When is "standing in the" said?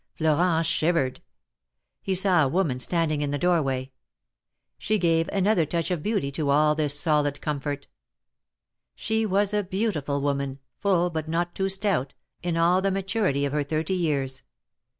2.79-3.37